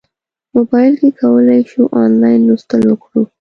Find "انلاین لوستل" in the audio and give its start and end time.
2.01-2.81